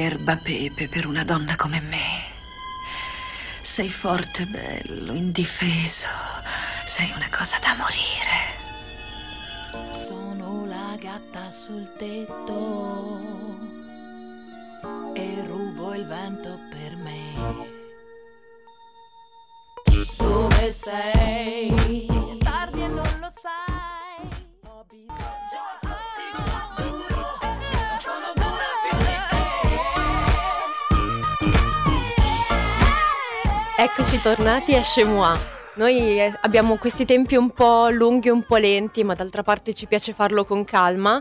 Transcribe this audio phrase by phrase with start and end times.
[0.00, 2.28] erba pepe per una donna come me.
[3.60, 6.08] Sei forte, bello, indifeso.
[6.86, 8.58] Sei una cosa da morire.
[9.92, 13.20] Sono la gatta sul tetto
[15.14, 17.68] e rubo il vento per me.
[20.16, 22.19] Dove sei?
[33.82, 35.38] Eccoci tornati a Chez Moi.
[35.76, 39.86] Noi eh, abbiamo questi tempi un po' lunghi, un po' lenti, ma d'altra parte ci
[39.86, 41.18] piace farlo con calma.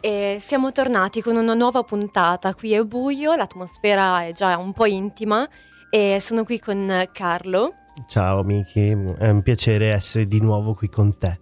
[0.00, 2.52] E siamo tornati con una nuova puntata.
[2.52, 5.48] Qui è buio, l'atmosfera è già un po' intima
[5.88, 7.74] e sono qui con Carlo.
[8.08, 11.38] Ciao Miki, è un piacere essere di nuovo qui con te.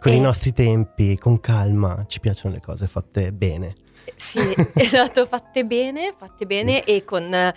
[0.00, 3.76] Con E- i nostri tempi, con calma, ci piacciono le cose fatte bene.
[4.16, 4.40] Sì,
[4.74, 7.52] esatto, fatte bene, fatte bene e con,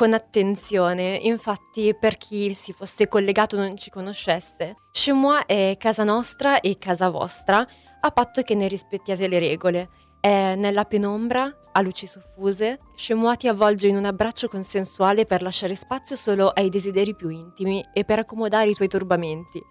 [0.00, 1.18] con attenzione.
[1.24, 4.76] Infatti, per chi si fosse collegato e non ci conoscesse,
[5.12, 7.66] Moi è casa nostra e casa vostra,
[8.00, 9.90] a patto che ne rispettiate le regole.
[10.18, 12.78] È nella penombra, a luci soffuse,
[13.10, 17.86] Moi ti avvolge in un abbraccio consensuale per lasciare spazio solo ai desideri più intimi
[17.92, 19.62] e per accomodare i tuoi turbamenti.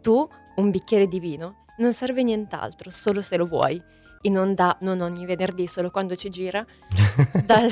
[0.00, 3.82] Tu, un bicchiere di vino, non serve nient'altro, solo se lo vuoi
[4.22, 6.64] in onda non ogni venerdì, solo quando ci gira,
[7.44, 7.70] dal-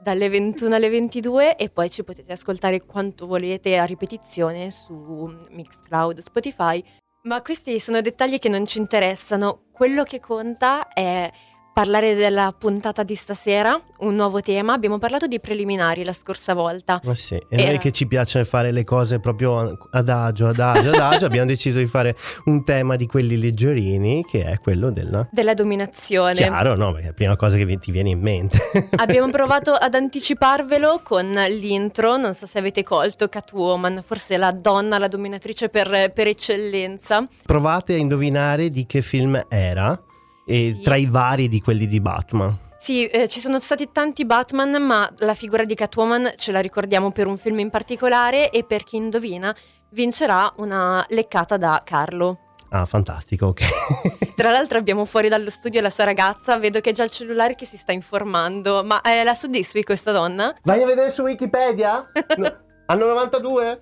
[0.00, 6.20] dalle 21 alle 22 e poi ci potete ascoltare quanto volete a ripetizione su Mixcloud,
[6.20, 6.82] Spotify.
[7.24, 9.66] Ma questi sono dettagli che non ci interessano.
[9.70, 11.30] Quello che conta è
[11.72, 14.74] parlare della puntata di stasera, un nuovo tema.
[14.74, 17.00] Abbiamo parlato di preliminari la scorsa volta.
[17.04, 21.26] Ma sì, e Era- noi che ci piace fare le cose proprio adagio, adagio, adagio,
[21.26, 25.26] abbiamo deciso di fare un tema di quelli leggerini, che è quello della...
[25.30, 26.34] Della dominazione.
[26.34, 26.92] Chiaro, no?
[26.92, 28.58] Perché è la prima cosa che vi- ti viene in mente.
[28.96, 34.98] Abbiamo provato ad anticiparvelo con l'intro, non so se avete colto Catwoman, forse la donna,
[34.98, 37.26] la dominatrice per, per eccellenza.
[37.44, 39.98] Provate a indovinare di che film era,
[40.46, 40.82] e Sì.
[40.82, 42.58] tra i vari di quelli di Batman.
[42.78, 47.12] Sì, eh, ci sono stati tanti Batman, ma la figura di Catwoman ce la ricordiamo
[47.12, 49.54] per un film in particolare e per chi indovina
[49.90, 52.38] vincerà una leccata da Carlo.
[52.70, 53.62] Ah, fantastico, ok.
[54.34, 57.54] Tra l'altro abbiamo fuori dallo studio la sua ragazza, vedo che è già il cellulare
[57.54, 60.56] che si sta informando, ma eh, la soddisfi questa donna?
[60.62, 62.10] Vai a vedere su Wikipedia?
[62.36, 62.52] No,
[62.86, 63.80] Anno 92?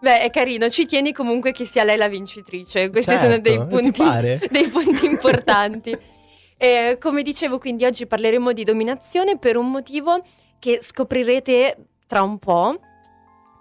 [0.00, 2.90] Beh, è carino, ci tieni comunque che sia lei la vincitrice.
[2.90, 4.02] Questi Certo, sono dei ti punti,
[4.50, 5.96] dei punti importanti.
[6.62, 10.22] Eh, come dicevo, quindi oggi parleremo di dominazione per un motivo
[10.58, 12.78] che scoprirete tra un po'.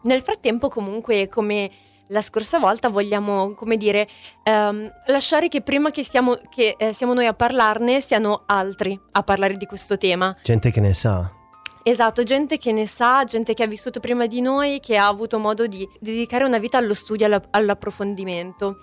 [0.04, 1.72] Nel frattempo, comunque, come
[2.08, 4.06] la scorsa volta, vogliamo, come dire,
[4.44, 9.24] ehm, lasciare che prima che, siamo, che eh, siamo noi a parlarne, siano altri a
[9.24, 10.36] parlare di questo tema.
[10.44, 11.39] Gente che ne sa.
[11.84, 15.40] Esatto, gente che ne sa, gente che ha vissuto prima di noi, che ha avuto
[15.40, 18.78] modo di dedicare una vita allo studio e alla- all'approfondimento.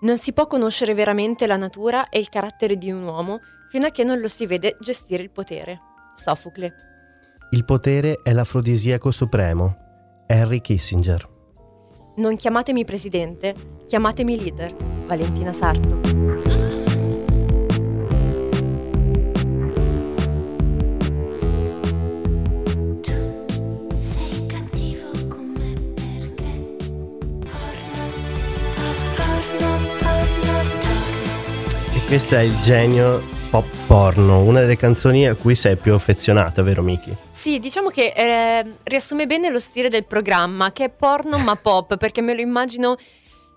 [0.00, 3.90] Non si può conoscere veramente la natura e il carattere di un uomo fino a
[3.90, 5.80] che non lo si vede gestire il potere.
[6.14, 6.74] Sofocle.
[7.50, 9.74] Il potere è l'afrodisiaco supremo.
[10.26, 11.28] Henry Kissinger.
[12.16, 13.54] Non chiamatemi presidente,
[13.86, 14.74] chiamatemi leader.
[15.06, 16.15] Valentina Sarto.
[32.06, 33.20] Questo è il genio
[33.50, 37.14] pop porno, una delle canzoni a cui sei più affezionata, vero Miki?
[37.32, 41.96] Sì, diciamo che eh, riassume bene lo stile del programma, che è porno ma pop,
[41.98, 42.96] perché me lo immagino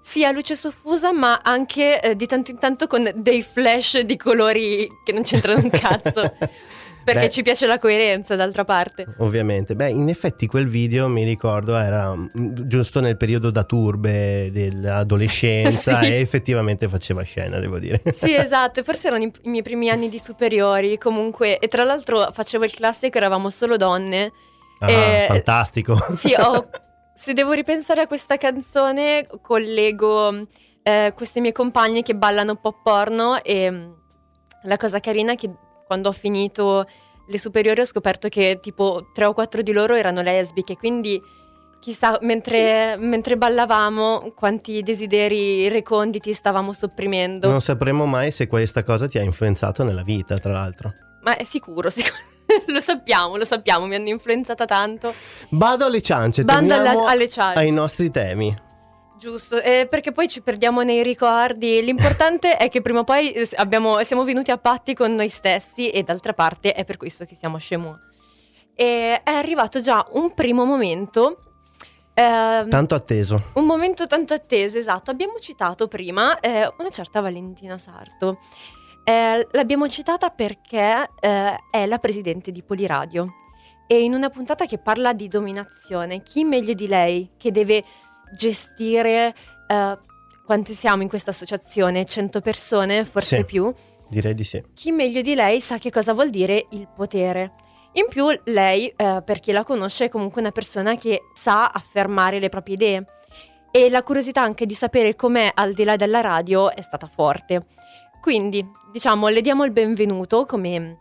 [0.02, 4.18] sia a luce soffusa, ma anche eh, di tanto in tanto con dei flash di
[4.18, 6.34] colori che non c'entrano un cazzo.
[7.12, 7.34] Perché Beh.
[7.34, 9.08] ci piace la coerenza, d'altra parte.
[9.18, 9.76] Ovviamente.
[9.76, 12.28] Beh, in effetti quel video mi ricordo era mm,
[12.68, 16.06] giusto nel periodo da turbe dell'adolescenza Sì.
[16.12, 18.02] e effettivamente faceva scena, devo dire.
[18.14, 22.64] Sì, esatto, forse erano i, miei primi anni di superiori, comunque, e tra l'altro facevo
[22.64, 24.32] il classico, eravamo solo donne.
[24.80, 25.98] Ah, Eh, fantastico.
[26.16, 26.70] Sì, ho-
[27.16, 30.46] se devo ripensare a questa canzone, collego
[30.84, 33.92] eh, queste mie compagne che ballano pop porno e mm,
[34.64, 35.50] la cosa carina è che
[35.90, 36.86] quando ho finito
[37.26, 41.20] le superiori ho scoperto che tipo tre o quattro di loro erano lesbiche, quindi
[41.80, 47.50] chissà, mentre, mentre ballavamo quanti desideri reconditi stavamo sopprimendo.
[47.50, 50.94] Non sapremo mai se questa cosa ti ha influenzato nella vita, tra l'altro.
[51.24, 52.14] Ma è sicuro, sicuro.
[52.72, 55.12] lo sappiamo, lo sappiamo, mi hanno influenzata tanto.
[55.50, 57.58] Vado alle ciance, Bando alla- alle ciance.
[57.58, 58.56] ai nostri temi.
[59.20, 61.84] Giusto, eh, perché poi ci perdiamo nei ricordi.
[61.84, 65.90] L'importante è che prima o poi eh, abbiamo- siamo venuti a patti con noi stessi
[65.90, 68.00] e d'altra parte è per questo che siamo a Shemua.
[68.74, 71.36] E è arrivato già un primo momento,
[72.14, 73.44] ehm, Tanto atteso.
[73.56, 75.12] un momento tanto atteso, esatto.
[75.12, 78.40] Abbiamo citato prima eh, una certa Valentina Sarto.
[79.04, 83.34] Eh, l'abbiamo citata perché eh, è la presidente di Poliradio
[83.86, 87.84] e in una puntata che parla di dominazione, chi meglio di lei che deve
[88.36, 89.34] gestire
[89.68, 89.98] eh,
[90.46, 92.06] quante siamo in questa associazione?
[92.06, 93.46] 100 persone, forse Sì.
[93.46, 93.74] più.
[94.10, 94.64] Direi di sì.
[94.74, 97.54] Chi meglio di lei sa che cosa vuol dire il potere.
[97.94, 102.40] In più, lei, eh, per chi la conosce, è comunque una persona che sa affermare
[102.40, 103.06] le proprie idee.
[103.72, 107.68] E la curiosità anche di sapere com'è al di là della radio è stata forte.
[108.20, 110.98] Quindi, diciamo, le diamo il benvenuto come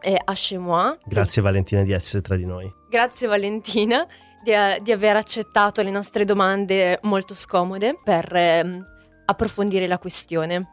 [0.00, 0.96] eh, a Chez Moi.
[1.04, 2.70] Grazie Valentina di essere tra di noi.
[2.88, 4.06] Grazie Valentina
[4.48, 8.84] di, di aver accettato le nostre domande molto scomode per ehm,
[9.26, 10.68] approfondire la questione.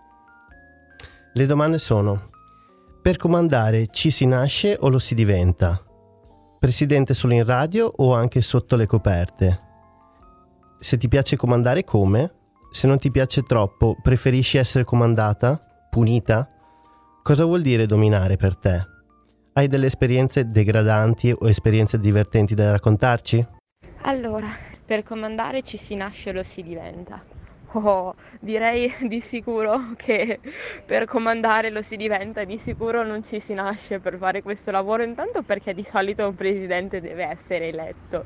[1.33, 2.23] Le domande sono:
[3.01, 5.81] per comandare ci si nasce o lo si diventa?
[6.57, 9.59] Presidente solo in radio o anche sotto le coperte?
[10.79, 12.33] Se ti piace comandare come?
[12.71, 15.59] Se non ti piace troppo, preferisci essere comandata?
[15.89, 16.49] Punita?
[17.21, 18.87] Cosa vuol dire dominare per te?
[19.53, 23.45] Hai delle esperienze degradanti o esperienze divertenti da raccontarci?
[24.07, 24.47] Allora,
[24.85, 27.25] per comandare ci si nasce o lo si diventa.
[27.73, 30.39] Oh, direi di sicuro che
[30.85, 35.01] per comandare lo si diventa di sicuro non ci si nasce per fare questo lavoro,
[35.01, 38.25] intanto perché di solito un presidente deve essere eletto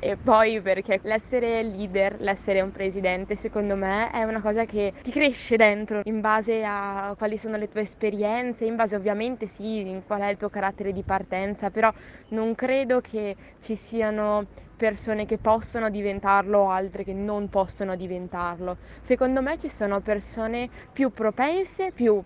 [0.00, 5.12] e poi perché l'essere leader, l'essere un presidente, secondo me è una cosa che ti
[5.12, 10.02] cresce dentro in base a quali sono le tue esperienze, in base ovviamente sì, in
[10.04, 11.90] qual è il tuo carattere di partenza, però
[12.30, 14.46] non credo che ci siano
[14.80, 18.78] persone che possono diventarlo o altre che non possono diventarlo.
[19.02, 22.22] Secondo me ci sono persone più propense, più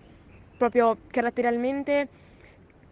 [0.55, 2.07] proprio caratterialmente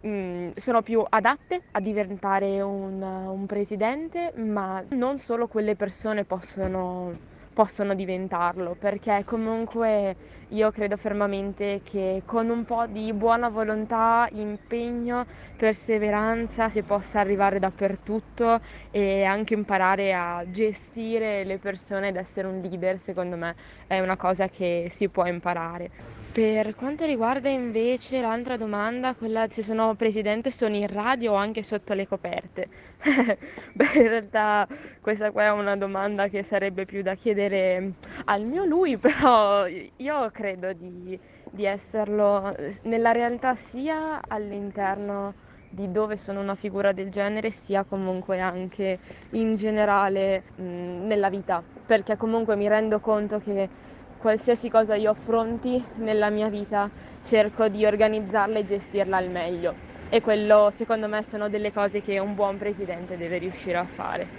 [0.06, 7.32] mm, sono più adatte a diventare un, un presidente, ma non solo quelle persone possono
[7.54, 10.16] possono diventarlo, perché comunque
[10.48, 15.24] io credo fermamente che con un po' di buona volontà, impegno,
[15.56, 18.60] perseveranza si possa arrivare dappertutto
[18.90, 23.54] e anche imparare a gestire le persone ed essere un leader, secondo me
[23.86, 25.90] è una cosa che si può imparare.
[26.34, 31.62] Per quanto riguarda invece l'altra domanda, quella se sono presidente sono in radio o anche
[31.62, 32.68] sotto le coperte.
[33.72, 34.66] Beh, in realtà
[35.04, 40.30] questa qua è una domanda che sarebbe più da chiedere al mio lui, però io
[40.30, 41.18] credo di,
[41.50, 42.54] di esserlo
[42.84, 45.34] nella realtà sia all'interno
[45.68, 48.98] di dove sono una figura del genere, sia comunque anche
[49.32, 50.62] in generale mh,
[51.06, 53.68] nella vita, perché comunque mi rendo conto che
[54.16, 56.90] qualsiasi cosa io affronti nella mia vita
[57.20, 59.76] cerco di organizzarla e gestirla al meglio.
[60.08, 64.30] E quello secondo me sono delle cose che un buon presidente deve riuscire a fare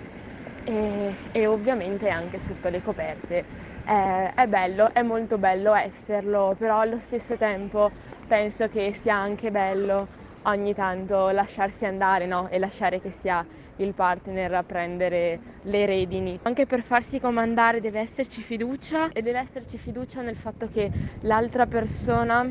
[0.65, 3.45] e, e ovviamente anche sotto le coperte
[3.85, 7.91] è, è bello, è molto bello esserlo, però allo stesso tempo
[8.27, 10.07] penso che sia anche bello
[10.43, 12.47] ogni tanto lasciarsi andare no?
[12.49, 13.45] e lasciare che sia
[13.77, 16.39] il partner a prendere le redini.
[16.43, 20.89] Anche per farsi comandare deve esserci fiducia e deve esserci fiducia nel fatto che
[21.21, 22.47] l'altra persona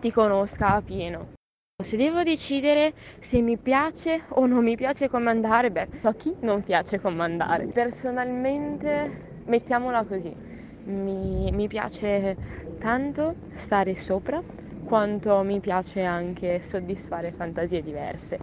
[0.00, 1.39] ti conosca a pieno.
[1.82, 6.62] Se devo decidere se mi piace o non mi piace comandare, beh, a chi non
[6.62, 7.66] piace comandare?
[7.72, 9.10] Personalmente,
[9.44, 10.34] mettiamola così,
[10.84, 12.36] mi, mi piace
[12.76, 14.42] tanto stare sopra
[14.82, 18.38] quanto mi piace anche soddisfare fantasie diverse.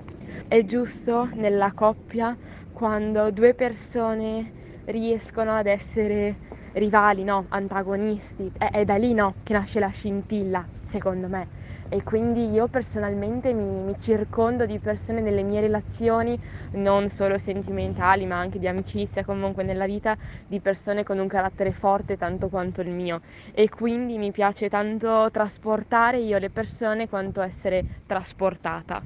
[0.47, 2.35] È giusto nella coppia
[2.71, 4.51] quando due persone
[4.85, 6.37] riescono ad essere
[6.73, 8.49] rivali, no, antagonisti.
[8.57, 11.47] È, è da lì no, che nasce la scintilla, secondo me.
[11.89, 16.37] E quindi io personalmente mi, mi circondo di persone nelle mie relazioni,
[16.71, 20.17] non solo sentimentali, ma anche di amicizia, comunque nella vita,
[20.47, 23.21] di persone con un carattere forte tanto quanto il mio.
[23.53, 29.01] E quindi mi piace tanto trasportare io le persone quanto essere trasportata.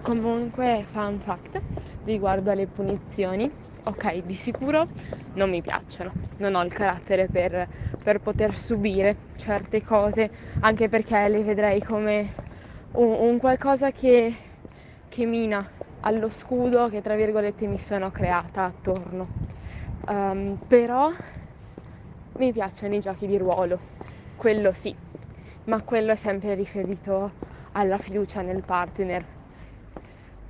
[0.00, 1.60] Comunque, fun fact
[2.04, 3.52] riguardo alle punizioni,
[3.88, 4.88] ok, di sicuro
[5.32, 7.68] non mi piacciono, non ho il carattere per,
[8.02, 10.30] per poter subire certe cose,
[10.60, 12.32] anche perché le vedrei come
[12.92, 14.34] un, un qualcosa che,
[15.08, 15.66] che mina
[16.00, 19.28] allo scudo che tra virgolette mi sono creata attorno.
[20.06, 21.10] Um, però
[22.36, 23.80] mi piacciono i giochi di ruolo,
[24.36, 24.94] quello sì,
[25.64, 27.32] ma quello è sempre riferito
[27.72, 29.24] alla fiducia nel partner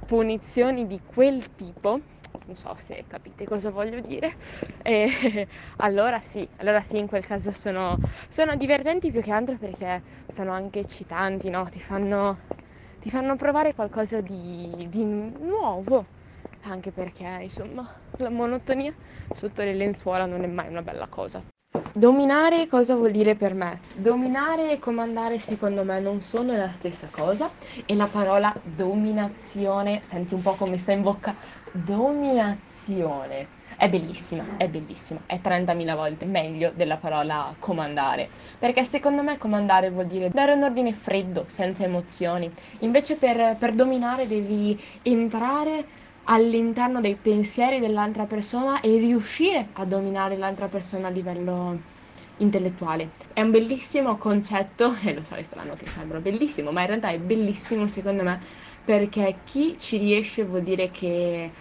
[0.04, 2.00] punizioni di quel tipo,
[2.44, 4.36] non so se capite cosa voglio dire,
[4.82, 5.46] e
[5.78, 10.52] allora sì, allora sì, in quel caso sono, sono divertenti più che altro perché sono
[10.52, 11.68] anche eccitanti, no?
[11.68, 12.38] Ti fanno,
[12.98, 16.06] ti fanno provare qualcosa di, di nuovo,
[16.62, 18.94] anche perché insomma la monotonia
[19.32, 21.44] sotto le lenzuola non è mai una bella cosa.
[21.98, 23.80] Dominare cosa vuol dire per me?
[23.96, 27.50] Dominare e comandare secondo me non sono la stessa cosa
[27.86, 31.34] e la parola dominazione, senti un po' come sta in bocca,
[31.72, 33.48] dominazione.
[33.76, 38.28] È bellissima, è bellissima, è 30.000 volte meglio della parola comandare,
[38.60, 42.48] perché secondo me comandare vuol dire dare un ordine freddo, senza emozioni,
[42.80, 45.84] invece per, per dominare devi entrare
[46.30, 51.78] all'interno dei pensieri dell'altra persona e riuscire a dominare l'altra persona a livello
[52.38, 53.10] intellettuale.
[53.32, 57.08] È un bellissimo concetto, e lo so, è strano che sembra bellissimo, ma in realtà
[57.10, 58.40] è bellissimo secondo me
[58.84, 61.52] perché chi ci riesce vuol dire che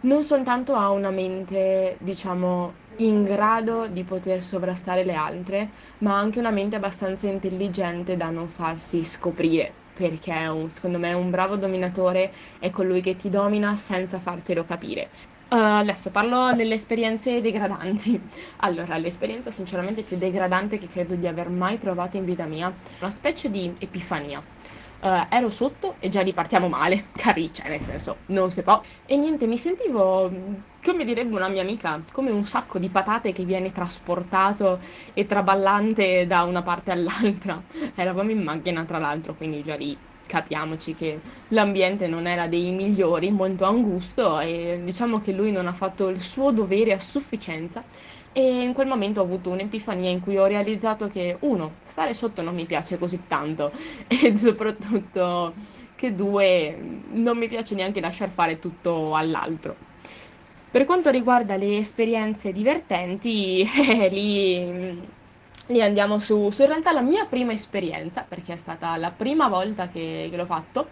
[0.00, 6.38] non soltanto ha una mente, diciamo, in grado di poter sovrastare le altre, ma anche
[6.38, 12.32] una mente abbastanza intelligente da non farsi scoprire, perché un, secondo me un bravo dominatore
[12.60, 15.10] è colui che ti domina senza fartelo capire.
[15.50, 18.20] Uh, adesso parlo delle esperienze degradanti.
[18.60, 23.10] Allora, l'esperienza sinceramente più degradante che credo di aver mai provato in vita mia, una
[23.10, 24.44] specie di epifania.
[25.00, 28.80] Uh, ero sotto e già lì partiamo male, cari, cioè nel senso, non si può.
[29.04, 30.28] E niente, mi sentivo,
[30.82, 34.80] come direbbe una mia amica, come un sacco di patate che viene trasportato
[35.12, 37.64] e traballante da una parte all'altra.
[37.94, 43.30] Eravamo in macchina tra l'altro, quindi già lì capiamoci che l'ambiente non era dei migliori,
[43.30, 47.86] molto angusto e diciamo che lui non ha fatto il suo dovere a sufficienza
[48.38, 52.40] e in quel momento ho avuto un'epifania in cui ho realizzato che uno, stare sotto
[52.40, 53.72] non mi piace così tanto
[54.06, 55.54] e soprattutto
[55.96, 56.78] che due,
[57.10, 59.74] non mi piace neanche lasciar fare tutto all'altro.
[60.70, 65.02] Per quanto riguarda le esperienze divertenti, eh, lì,
[65.66, 69.48] lì, andiamo su, su in realtà la mia prima esperienza, perché è stata la prima
[69.48, 70.90] volta che, che l'ho fatto,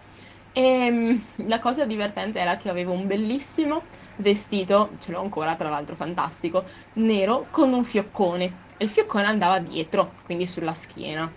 [0.57, 3.83] e la cosa divertente era che avevo un bellissimo
[4.15, 8.65] vestito, ce l'ho ancora tra l'altro fantastico, nero con un fioccone.
[8.75, 11.31] E il fioccone andava dietro, quindi sulla schiena.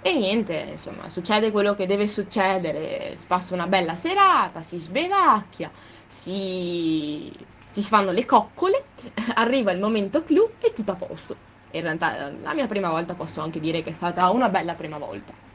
[0.00, 5.68] E niente, insomma, succede quello che deve succedere, passa una bella serata, si sbevacchia,
[6.06, 7.32] si,
[7.64, 8.90] si fanno le coccole,
[9.34, 11.36] arriva il momento clou e tutto a posto.
[11.72, 14.98] In realtà la mia prima volta posso anche dire che è stata una bella prima
[14.98, 15.50] volta.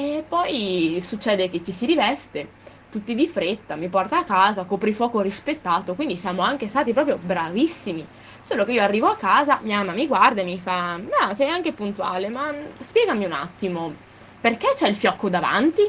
[0.00, 2.46] E poi succede che ci si riveste,
[2.88, 8.06] tutti di fretta, mi porta a casa, coprifuoco rispettato, quindi siamo anche stati proprio bravissimi.
[8.40, 11.48] Solo che io arrivo a casa, mia mamma mi guarda e mi fa: Ma sei
[11.48, 13.92] anche puntuale, ma spiegami un attimo,
[14.40, 15.82] perché c'è il fiocco davanti?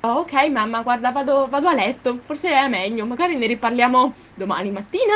[0.00, 4.72] Oh, ok, mamma, guarda, vado, vado a letto, forse è meglio, magari ne riparliamo domani
[4.72, 5.14] mattina.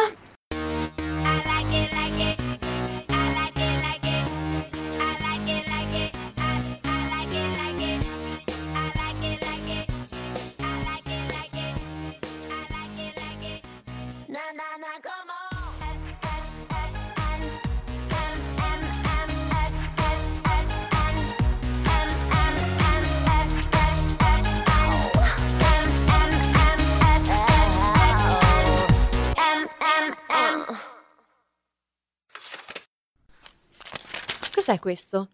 [34.69, 35.29] Cos'è questo?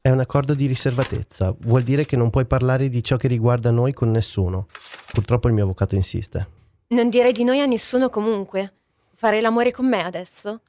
[0.00, 3.70] È un accordo di riservatezza, vuol dire che non puoi parlare di ciò che riguarda
[3.70, 4.66] noi con nessuno.
[5.12, 6.48] Purtroppo il mio avvocato insiste.
[6.88, 8.72] Non direi di noi a nessuno comunque.
[9.14, 10.62] Fare l'amore con me adesso?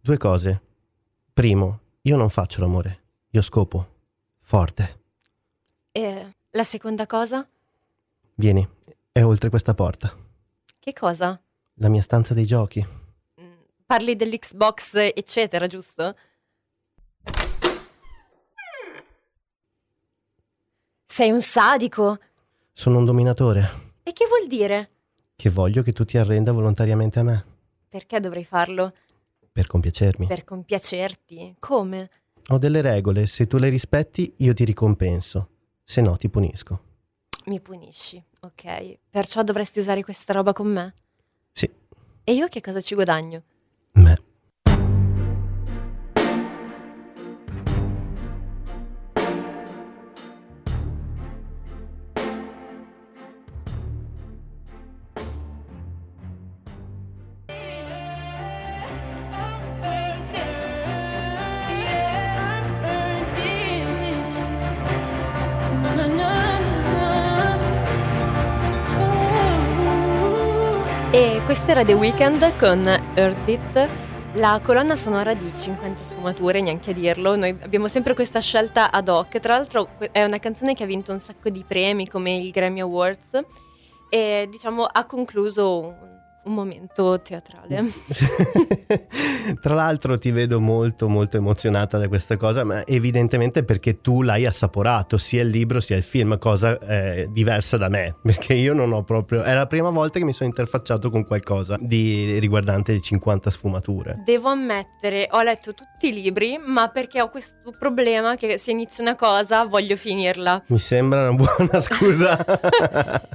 [0.00, 0.62] Due cose.
[1.34, 3.86] Primo, io non faccio l'amore, io scopo.
[4.40, 5.00] Forte.
[5.92, 7.46] E la seconda cosa?
[8.36, 8.66] Vieni,
[9.12, 10.16] è oltre questa porta.
[10.78, 11.38] Che cosa?
[11.74, 12.86] La mia stanza dei giochi.
[13.84, 16.14] Parli dell'Xbox, eccetera, giusto?
[21.18, 22.16] Sei un sadico.
[22.72, 24.90] Sono un dominatore, E che vuol dire?
[25.34, 27.44] che voglio che tu ti arrenda volontariamente a me,
[27.88, 28.92] Perché dovrei farlo?
[29.50, 30.28] per compiacermi.
[30.28, 31.56] Per compiacerti?
[31.58, 32.08] Come?
[32.50, 35.48] Ho delle regole, se tu le rispetti io ti ricompenso,
[35.82, 36.82] se no ti punisco.
[37.46, 38.98] Mi punisci, ok.
[39.10, 40.94] Perciò dovresti usare questa roba con me?
[41.50, 41.68] Sì,
[42.22, 43.42] E io che cosa ci guadagno?
[43.94, 44.22] me.
[71.48, 73.88] Questo era The Weeknd con Earth It,
[74.34, 77.36] la colonna sonora di 50 sfumature, neanche a dirlo.
[77.36, 79.40] Noi abbiamo sempre questa scelta ad hoc.
[79.40, 82.80] Tra l'altro è una canzone che ha vinto un sacco di premi come il Grammy
[82.80, 83.40] Awards
[84.10, 87.84] e diciamo ha concluso un momento teatrale.
[89.60, 94.46] Tra l'altro ti vedo molto molto emozionata da questa cosa, ma evidentemente perché tu l'hai
[94.46, 98.92] assaporato, sia il libro sia il film, cosa eh, diversa da me, perché io non
[98.92, 99.42] ho proprio...
[99.42, 104.22] È la prima volta che mi sono interfacciato con qualcosa di riguardante le 50 sfumature.
[104.24, 109.02] Devo ammettere, ho letto tutti i libri, ma perché ho questo problema che se inizio
[109.02, 110.64] una cosa voglio finirla.
[110.68, 112.44] Mi sembra una buona scusa.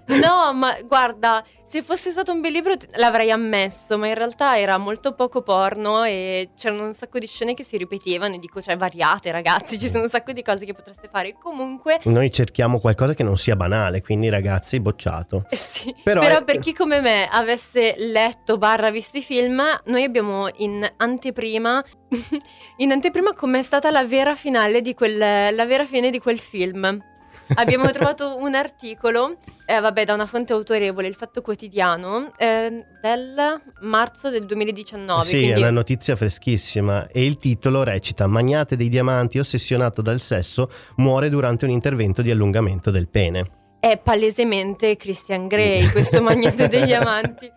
[0.08, 4.78] no, ma guarda, se fosse stato un bel libro l'avrei ammesso, ma in realtà era
[4.78, 8.76] molto poco porno e c'erano un sacco di scene che si ripetevano e dico, cioè
[8.76, 11.36] variate ragazzi, ci sono un sacco di cose che potreste fare.
[11.40, 12.00] Comunque...
[12.04, 15.46] Noi cerchiamo qualcosa che non sia banale, quindi ragazzi, bocciato.
[15.50, 16.44] Eh sì, però, però è...
[16.44, 21.84] per chi come me avesse letto barra visto i film, noi abbiamo in anteprima,
[22.78, 27.12] in anteprima com'è stata la vera finale di quel, la vera fine di quel film.
[27.56, 33.62] Abbiamo trovato un articolo, eh, vabbè, da una fonte autorevole, il Fatto Quotidiano, eh, del
[33.82, 35.26] marzo del 2019.
[35.26, 35.52] Sì, quindi...
[35.52, 41.30] è una notizia freschissima e il titolo recita Magnate dei diamanti ossessionato dal sesso muore
[41.30, 43.62] durante un intervento di allungamento del pene.
[43.80, 47.52] È palesemente Christian Grey, questo magnate dei diamanti.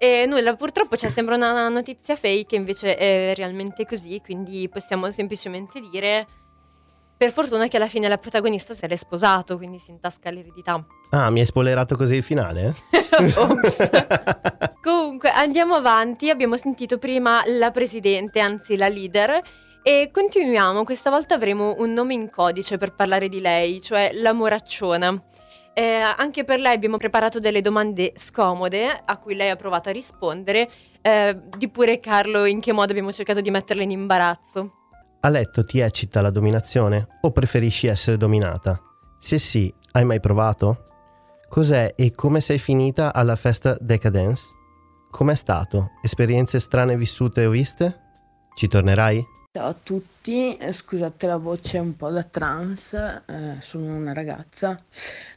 [0.00, 5.80] E nulla, purtroppo cioè, sembra una notizia fake, invece è realmente così, quindi possiamo semplicemente
[5.80, 6.24] dire
[7.18, 10.82] per fortuna che alla fine la protagonista si era sposato, quindi si intasca l'eredità.
[11.10, 12.76] Ah, mi hai spoilerato così il finale?
[14.80, 16.30] Comunque, andiamo avanti.
[16.30, 19.40] Abbiamo sentito prima la presidente, anzi la leader.
[19.82, 24.32] E continuiamo, questa volta avremo un nome in codice per parlare di lei, cioè la
[24.32, 25.20] Moracciona.
[25.74, 29.92] Eh, anche per lei abbiamo preparato delle domande scomode a cui lei ha provato a
[29.92, 30.68] rispondere.
[31.02, 34.72] Eh, di pure Carlo, in che modo abbiamo cercato di metterla in imbarazzo.
[35.20, 38.80] A letto ti eccita la dominazione o preferisci essere dominata?
[39.18, 40.84] Se sì, hai mai provato?
[41.48, 44.46] Cos'è e come sei finita alla festa Decadence?
[45.10, 45.90] Com'è stato?
[46.02, 47.98] Esperienze strane vissute o viste?
[48.54, 49.26] Ci tornerai?
[49.50, 54.80] Ciao a tutti, eh, scusate la voce un po' da trans, eh, sono una ragazza,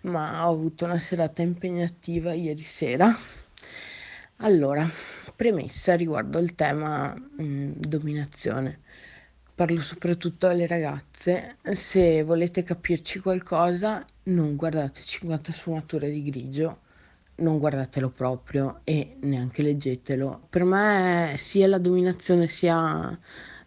[0.02, 3.12] ma ho avuto una serata impegnativa ieri sera.
[4.44, 4.88] Allora,
[5.36, 8.82] premessa riguardo il tema mh, mm, dominazione
[9.56, 16.80] parlo soprattutto alle ragazze, se volete capirci qualcosa non guardate 50 sfumature di grigio,
[17.38, 20.48] non guardatelo proprio e neanche leggetelo.
[20.50, 23.18] Per me sia la dominazione sia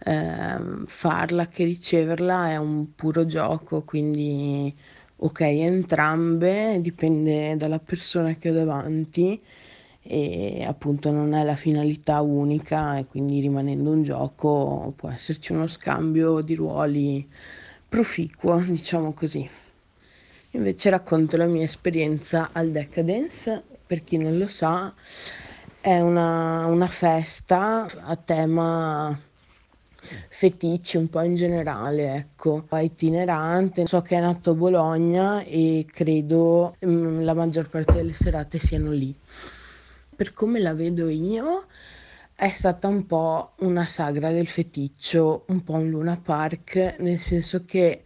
[0.04, 4.74] eh, farla che riceverla è un puro gioco, quindi
[5.18, 9.40] ok entrambe, dipende dalla persona che ho davanti
[10.06, 15.66] e appunto non è la finalità unica e quindi rimanendo un gioco può esserci uno
[15.66, 17.26] scambio di ruoli
[17.88, 19.48] proficuo, diciamo così.
[20.50, 24.92] Invece racconto la mia esperienza al Decadence, per chi non lo sa,
[25.80, 29.18] è una, una festa a tema
[30.28, 35.86] feticci un po' in generale, ecco, è itinerante, so che è nato a Bologna e
[35.90, 39.16] credo mh, mm, la maggior parte delle serate siano lì
[40.14, 41.66] per come la vedo io,
[42.34, 47.64] è stata un po' una sagra del feticcio, un po' un Luna Park, nel senso
[47.64, 48.04] che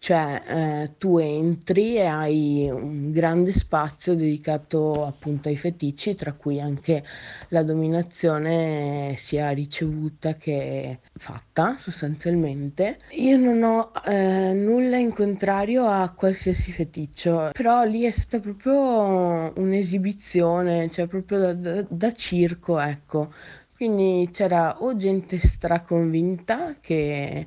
[0.00, 6.60] cioè eh, tu entri e hai un grande spazio dedicato appunto ai feticci, tra cui
[6.60, 7.04] anche
[7.48, 12.98] la dominazione sia ricevuta che fatta sostanzialmente.
[13.12, 19.52] Io non ho eh, nulla in contrario a qualsiasi feticcio, però lì è stata proprio
[19.56, 23.32] un'esibizione, cioè proprio da, da, da circo, ecco.
[23.74, 27.46] Quindi c'era o gente straconvinta che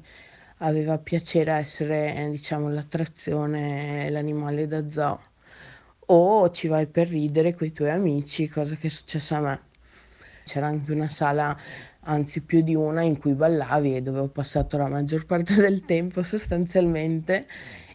[0.62, 5.20] aveva piacere essere, diciamo, l'attrazione, l'animale da zoo,
[6.08, 9.62] o ci vai per ridere con i tuoi amici, cosa che è successa a me.
[10.44, 11.56] C'era anche una sala,
[12.02, 15.86] anzi più di una, in cui ballavi e dove ho passato la maggior parte del
[15.86, 17.48] tempo sostanzialmente.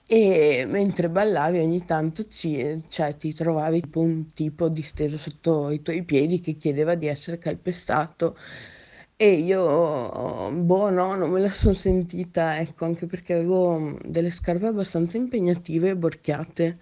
[0.08, 5.82] E mentre ballavi ogni tanto ci, cioè, ti trovavi tipo un tipo disteso sotto i
[5.82, 8.36] tuoi piedi che chiedeva di essere calpestato
[9.18, 14.66] e io, boh, no, non me la sono sentita, ecco, anche perché avevo delle scarpe
[14.66, 16.78] abbastanza impegnative e borchiate.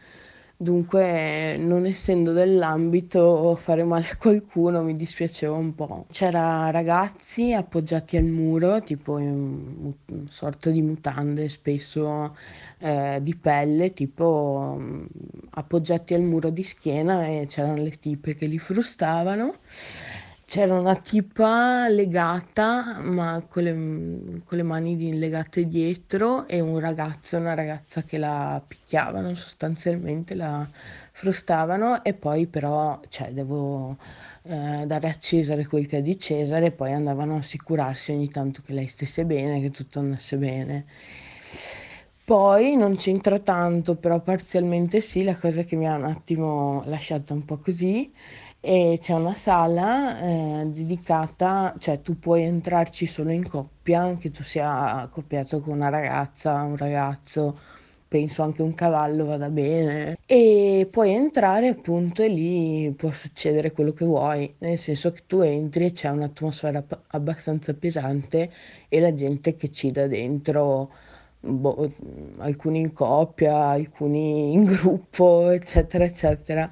[0.56, 6.06] Dunque, non essendo dell'ambito, fare male a qualcuno mi dispiaceva un po'.
[6.10, 12.36] C'era ragazzi appoggiati al muro, tipo in una sorta di mutande, spesso
[12.78, 14.80] eh, di pelle, tipo
[15.50, 19.56] appoggiati al muro di schiena e c'erano le tipe che li frustavano.
[20.54, 23.72] C'era una tipa legata, ma con le,
[24.44, 30.36] con le mani legate dietro, e un ragazzo e una ragazza che la picchiavano sostanzialmente,
[30.36, 30.64] la
[31.10, 33.96] frustavano, e poi però, cioè, devo
[34.44, 38.28] eh, dare a Cesare quel che è di Cesare, e poi andavano a assicurarsi ogni
[38.30, 40.84] tanto che lei stesse bene, che tutto andasse bene.
[42.24, 47.34] Poi non c'entra tanto, però parzialmente sì, la cosa che mi ha un attimo lasciata
[47.34, 48.10] un po' così,
[48.66, 54.42] e c'è una sala eh, dedicata, cioè tu puoi entrarci solo in coppia, anche tu
[54.42, 57.58] sia accoppiato con una ragazza, un ragazzo,
[58.08, 63.92] penso anche un cavallo vada bene, e puoi entrare appunto e lì può succedere quello
[63.92, 68.50] che vuoi, nel senso che tu entri e c'è un'atmosfera abbastanza pesante
[68.88, 70.90] e la gente che ci dà dentro
[71.40, 71.92] boh,
[72.38, 76.70] alcuni in coppia, alcuni in gruppo, eccetera, eccetera.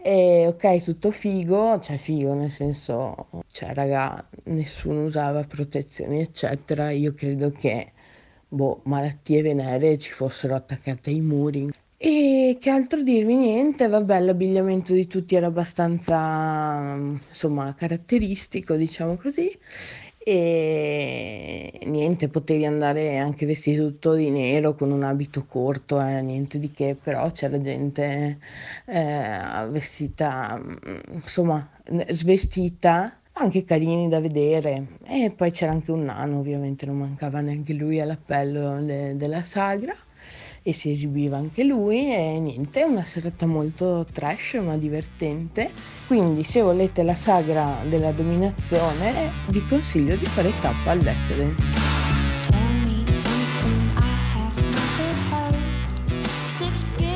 [0.00, 6.90] E ok, tutto figo, cioè figo nel senso, cioè raga, nessuno usava protezioni, eccetera.
[6.90, 7.92] Io credo che,
[8.48, 11.70] boh, malattie venere ci fossero attaccate ai muri.
[12.00, 13.34] E che altro dirvi?
[13.34, 16.94] Niente, vabbè, l'abbigliamento di tutti era abbastanza,
[17.28, 19.50] insomma, caratteristico, diciamo così.
[20.30, 26.58] E niente, potevi andare anche vestito tutto di nero con un abito corto, eh, niente
[26.58, 28.38] di che, però c'era gente
[28.86, 31.66] eh, vestita, mm, insomma,
[32.10, 34.98] svestita, anche carini da vedere.
[35.04, 39.94] E poi c'era anche un nano, ovviamente non mancava neanche lui all'appello de- della sagra
[40.68, 45.70] e si esibiva anche lui e niente, una serata molto trash ma divertente.
[46.06, 51.88] Quindi se volete la sagra della dominazione vi consiglio di fare tappa al Decadence.
[56.58, 57.07] Tell me.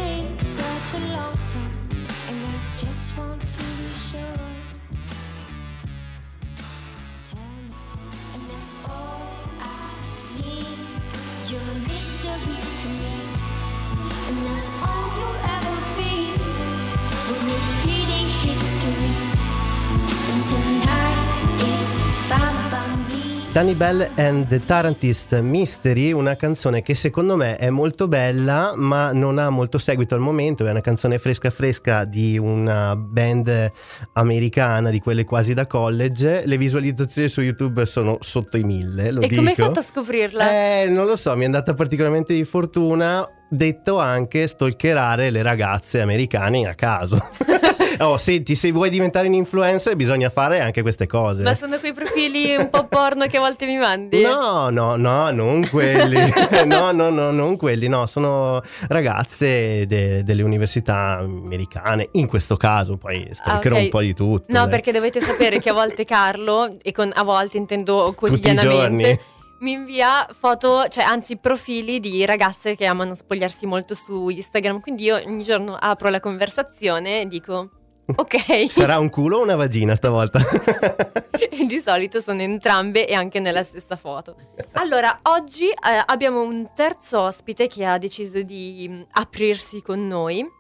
[23.53, 29.13] Danny Bell and the Tarantist Mystery, una canzone che secondo me è molto bella ma
[29.13, 33.71] non ha molto seguito al momento, è una canzone fresca fresca di una band
[34.15, 39.21] americana, di quelle quasi da college, le visualizzazioni su YouTube sono sotto i mille, lo
[39.21, 39.37] E dico.
[39.37, 40.51] come hai fatto a scoprirla?
[40.51, 46.01] Eh, non lo so, mi è andata particolarmente di fortuna, detto anche stalkerare le ragazze
[46.01, 47.23] americane a caso.
[48.01, 51.43] oh, senti, se vuoi diventare un influencer bisogna fare anche queste cose.
[51.43, 54.23] Ma sono quei profili un po' porno che a volte mi mandi?
[54.23, 56.19] No, no, no, non quelli.
[56.65, 57.88] no, no, no, non quelli.
[57.88, 62.09] No, sono ragazze de- delle università americane.
[62.12, 63.85] In questo caso, poi stalkerò Ah, ok.
[63.85, 64.45] un po' di tutto.
[64.49, 64.71] No, dai.
[64.71, 69.21] perché dovete sapere che a volte Carlo, e con a volte intendo quotidianamente.
[69.62, 74.81] Mi invia foto, cioè anzi profili di ragazze che amano spogliarsi molto su Instagram.
[74.81, 77.68] Quindi io ogni giorno apro la conversazione e dico,
[78.14, 78.66] ok.
[78.70, 80.40] Sarà un culo o una vagina stavolta?
[81.31, 84.37] E di solito sono entrambe e anche nella stessa foto.
[84.72, 90.40] Allora, oggi eh, abbiamo un terzo ospite che ha deciso di mm, aprirsi con noi.
[90.40, 90.51] Eh,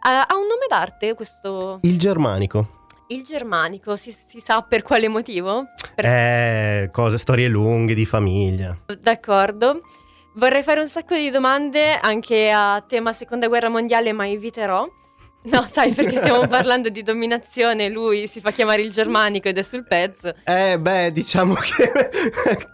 [0.00, 1.78] ha un nome d'arte questo...
[1.82, 2.75] Il germanico.
[3.08, 5.66] Il germanico, si, si sa per quale motivo?
[5.94, 8.74] Per- Eh, cose, storie lunghe di famiglia.
[9.00, 9.80] D'accordo.
[10.34, 14.84] Vorrei fare un sacco di domande anche a tema seconda guerra mondiale, ma eviterò.
[15.46, 19.62] No, sai, perché stiamo parlando di dominazione, lui si fa chiamare il germanico ed è
[19.62, 20.34] sul pezzo.
[20.42, 21.92] Eh, beh, diciamo che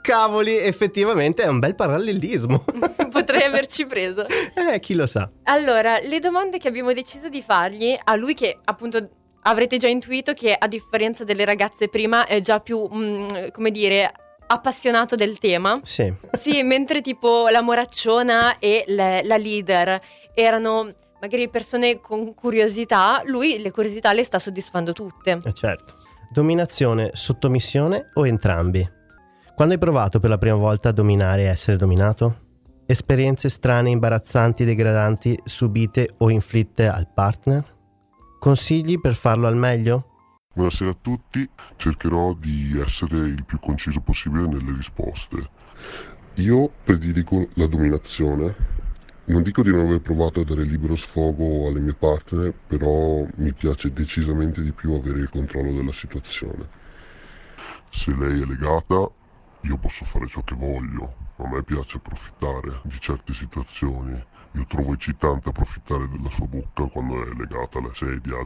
[0.00, 2.64] cavoli, effettivamente è un bel parallelismo.
[3.10, 4.24] Potrei averci preso.
[4.26, 5.30] eh, chi lo sa.
[5.44, 9.06] Allora, le domande che abbiamo deciso di fargli a lui che appunto
[9.42, 14.12] avrete già intuito che a differenza delle ragazze prima è già più, mm, come dire,
[14.46, 15.80] appassionato del tema.
[15.82, 16.12] Sì.
[16.32, 20.00] Sì, mentre tipo la moracciona e le- la leader
[20.34, 20.88] erano
[21.20, 25.40] magari persone con curiosità, lui le curiosità le sta soddisfando tutte.
[25.44, 25.94] Eh, certo.
[26.30, 28.88] Dominazione, sottomissione o entrambi?
[29.54, 32.40] Quando hai provato per la prima volta a dominare e essere dominato?
[32.86, 37.64] Esperienze strane, imbarazzanti, degradanti subite o inflitte al partner?
[38.42, 40.06] Consigli per farlo al meglio?
[40.52, 45.48] Buonasera a tutti, cercherò di essere il più conciso possibile nelle risposte.
[46.34, 48.52] Io prediligo la dominazione.
[49.26, 53.52] Non dico di non aver provato a dare libero sfogo alle mie partner, però mi
[53.52, 56.68] piace decisamente di più avere il controllo della situazione.
[57.90, 59.08] Se lei è legata,
[59.60, 61.14] io posso fare ciò che voglio.
[61.36, 64.20] A me piace approfittare di certe situazioni,
[64.54, 68.36] io trovo eccitante approfittare della sua bocca quando è legata alla sedia.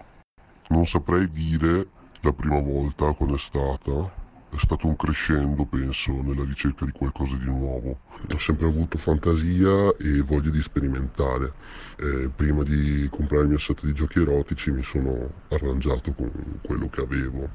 [0.68, 1.88] Non saprei dire
[2.20, 4.12] la prima volta quando è stata,
[4.50, 7.98] è stato un crescendo, penso, nella ricerca di qualcosa di nuovo.
[8.32, 11.52] Ho sempre avuto fantasia e voglia di sperimentare.
[11.96, 16.30] Eh, prima di comprare il mio set di giochi erotici mi sono arrangiato con
[16.62, 17.48] quello che avevo.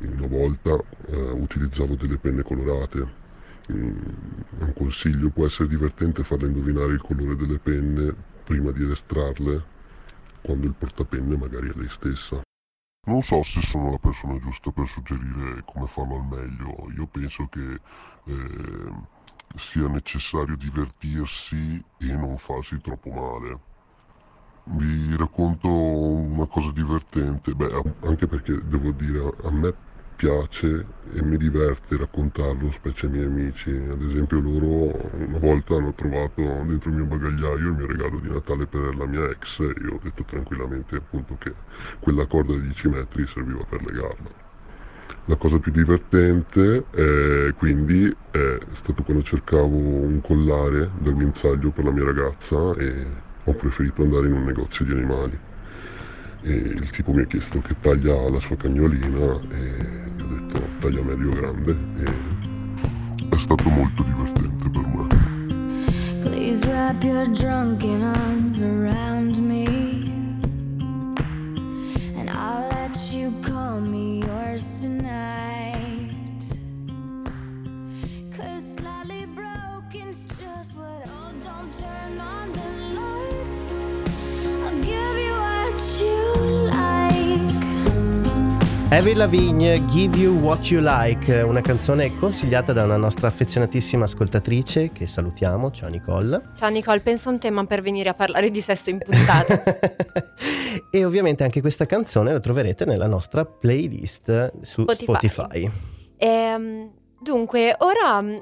[0.00, 3.19] Una volta eh, utilizzavo delle penne colorate.
[3.70, 9.64] Un consiglio può essere divertente farle indovinare il colore delle penne prima di estrarle,
[10.42, 12.40] quando il portapenne magari è lei stessa.
[13.06, 16.90] Non so se sono la persona giusta per suggerire come farlo al meglio.
[16.94, 17.80] Io penso che
[18.24, 18.92] eh,
[19.56, 23.58] sia necessario divertirsi e non farsi troppo male.
[24.64, 29.74] Vi racconto una cosa divertente, beh, anche perché devo dire, a me
[30.20, 33.70] piace e mi diverte raccontarlo, specie ai miei amici.
[33.70, 38.28] Ad esempio loro una volta hanno trovato dentro il mio bagagliaio il mio regalo di
[38.28, 41.54] Natale per la mia ex e io ho detto tranquillamente appunto che
[42.00, 44.48] quella corda di 10 metri serviva per legarla.
[45.24, 51.84] La cosa più divertente eh, quindi è stato quando cercavo un collare da guinzaglio per
[51.84, 53.06] la mia ragazza e
[53.44, 55.48] ho preferito andare in un negozio di animali
[56.42, 61.02] e il tipo mi ha chiesto che taglia la sua cagnolina e ho detto taglia
[61.02, 62.38] medio grande e
[63.28, 65.06] è stato molto divertente per me.
[66.22, 70.08] Please wrap your drunken arms around me.
[72.16, 75.49] And I'll let you call me yours tonight.
[88.92, 94.90] Avril Lavigne, Give You What You Like, una canzone consigliata da una nostra affezionatissima ascoltatrice
[94.90, 96.42] che salutiamo, ciao Nicole.
[96.56, 99.62] Ciao Nicole, pensa a un tema per venire a parlare di sesso in puntata.
[100.90, 105.04] e ovviamente anche questa canzone la troverete nella nostra playlist su Spotify.
[105.04, 105.70] Spotify.
[106.18, 108.36] Ehm, dunque, ora mm,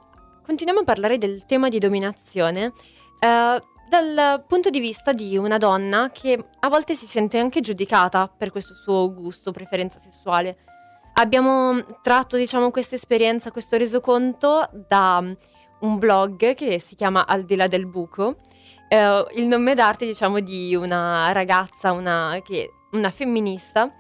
[0.46, 2.72] continuiamo a parlare del tema di dominazione
[3.20, 8.28] eh, dal punto di vista di una donna che a volte si sente anche giudicata
[8.28, 10.56] per questo suo gusto, preferenza sessuale.
[11.14, 15.30] Abbiamo tratto, diciamo, questa esperienza, questo resoconto da mm,
[15.80, 18.36] un blog che si chiama Al di là del buco.
[18.88, 23.92] Eh, il nome d'arte, diciamo, di una ragazza, una, che- una femminista,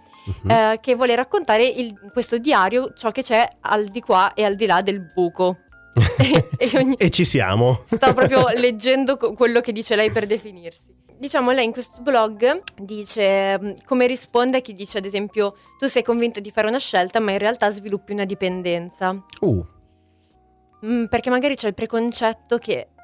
[0.42, 0.50] Mhm.
[0.50, 4.54] eh, che vuole raccontare il- questo diario ciò che c'è al di qua e al
[4.54, 5.56] di là del buco.
[6.58, 7.82] e ogni- e ci siamo.
[7.84, 10.96] Sto proprio leggendo quello che dice lei per definirsi.
[11.18, 15.86] Diciamo, lei in questo blog dice mh, come risponde a chi dice, ad esempio, tu
[15.86, 19.20] sei convinto di fare una scelta, ma in realtà sviluppi una dipendenza.
[19.40, 19.64] Uh,
[20.86, 22.97] Mm, perché magari c'è il preconcetto che mm,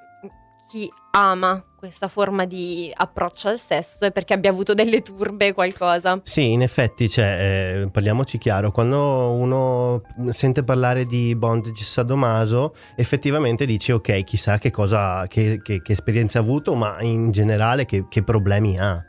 [0.75, 6.19] chi ama questa forma di approccio al sesso è perché abbia avuto delle turbe, qualcosa.
[6.25, 13.67] Sì, in effetti, cioè, eh, parliamoci chiaro, quando uno sente parlare di bondage sadomaso, effettivamente
[13.67, 18.07] dice ok, chissà che cosa, che, che- che esperienza ha avuto, ma in generale che,
[18.09, 19.01] che problemi ha.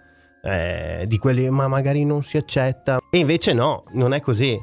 [0.44, 3.00] Eh, di quelli, ma magari non si accetta.
[3.10, 4.56] E invece no, non è così,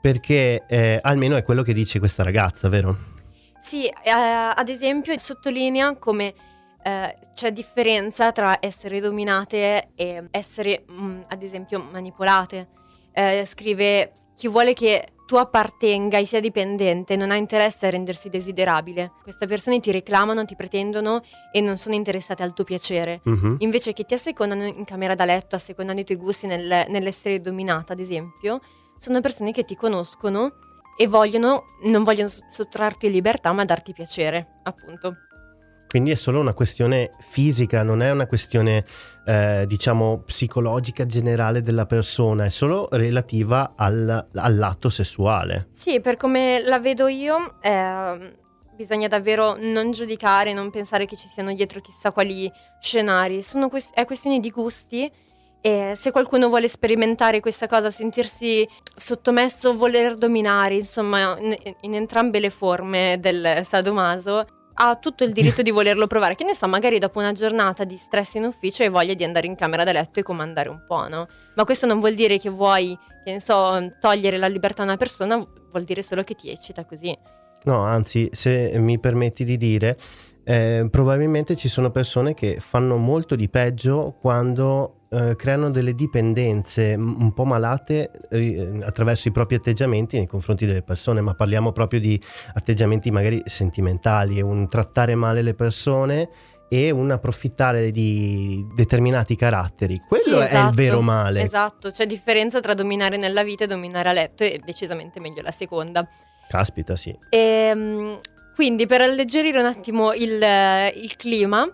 [0.00, 3.14] perché eh, almeno è quello che dice questa ragazza, vero?
[3.66, 6.32] Sì, eh, ad esempio sottolinea come
[6.84, 12.68] eh, c'è differenza tra essere dominate e essere, mm, ad esempio, manipolate.
[13.12, 18.28] Eh, scrive, chi vuole che tu appartenga e sia dipendente non ha interesse a rendersi
[18.28, 19.14] desiderabile.
[19.20, 23.18] Queste persone ti reclamano, ti pretendono e non sono interessate al tuo piacere.
[23.24, 23.56] Mhm.
[23.58, 27.94] Invece che ti assecondano in camera da letto, assecondando i tuoi gusti nel- nell'essere dominata,
[27.94, 28.60] ad esempio,
[28.96, 30.52] sono persone che ti conoscono
[30.96, 35.16] e vogliono, non vogliono sottrarti libertà, ma darti piacere, appunto.
[35.86, 38.84] Quindi è solo una questione fisica, non è una questione,
[39.24, 45.68] eh, diciamo, psicologica generale della persona, è solo relativa al- all'atto sessuale.
[45.70, 48.34] Sì, per come la vedo io, ehm,
[48.74, 53.42] bisogna davvero non giudicare, non pensare che ci siano dietro chissà quali scenari.
[53.42, 55.10] Sono quest- è questione di gusti
[55.60, 62.38] e se qualcuno vuole sperimentare questa cosa, sentirsi sottomesso, voler dominare, insomma, in, in entrambe
[62.38, 64.44] le forme del sadomaso,
[64.78, 66.34] ha tutto il diritto di volerlo provare.
[66.34, 69.46] Che ne so, magari dopo una giornata di stress in ufficio hai voglia di andare
[69.46, 71.26] in camera da letto e comandare un po', no?
[71.54, 74.96] Ma questo non vuol dire che vuoi, che ne so, togliere la libertà a una
[74.96, 77.16] persona, vuol dire solo che ti eccita così.
[77.64, 79.96] No, anzi, se mi permetti di dire,
[80.44, 86.94] eh, probabilmente ci sono persone che fanno molto di peggio quando eh, creano delle dipendenze
[86.96, 92.00] un po' malate eh, attraverso i propri atteggiamenti nei confronti delle persone, ma parliamo proprio
[92.00, 92.20] di
[92.54, 96.28] atteggiamenti magari sentimentali, un trattare male le persone
[96.68, 100.00] e un approfittare di determinati caratteri.
[100.06, 101.42] Quello Sì, è il esatto, vero male.
[101.42, 105.52] Esatto, c'è differenza tra dominare nella vita e dominare a letto e decisamente meglio la
[105.52, 106.06] seconda.
[106.48, 107.16] Caspita, sì.
[107.28, 108.18] Ehm,
[108.54, 110.42] quindi per alleggerire un attimo il,
[110.94, 111.68] il clima,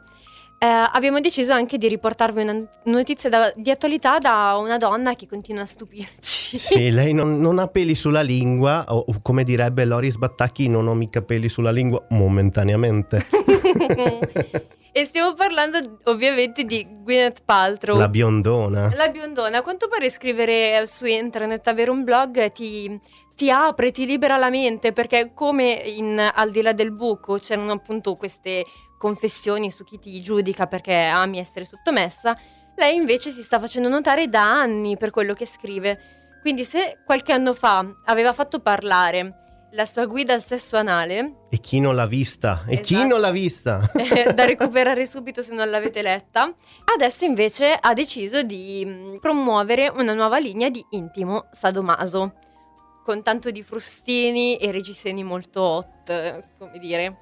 [0.63, 5.27] eh, abbiamo deciso anche di riportarvi una notizia da- di attualità da una donna che
[5.27, 6.57] continua a stupirci.
[6.57, 10.95] Sì, lei non, non ha peli sulla lingua, o come direbbe Loris Battacchi, non ho
[10.95, 13.27] mica peli sulla lingua momentaneamente.
[14.93, 17.99] e stiamo parlando ovviamente di Gwyneth Paltrow.
[17.99, 18.89] La biondona.
[18.95, 23.01] La biondona, a quanto pare scrivere su internet, avere un blog ti,
[23.35, 27.73] ti apre, ti libera la mente, perché come in Al di là del buco c'erano
[27.73, 28.65] appunto queste
[29.03, 32.39] confessioni su chi ti giudica perché ami essere sottomessa,
[32.77, 35.99] lei invece si sta facendo notare da anni per quello che scrive.
[36.41, 39.39] Quindi se qualche anno fa aveva fatto parlare
[39.73, 42.63] la sua guida al sesso anale, E chi non l'ha vista?
[42.69, 43.09] E chi Esatto.
[43.09, 43.91] non l'ha vista?
[43.97, 46.55] eh, da recuperare subito se non l'avete letta.
[46.95, 52.35] Adesso invece ha deciso di mh, promuovere una nuova linea di intimo sadomaso,
[53.05, 57.22] con tanto di frustini e reggiseni molto hot, eh, come dire,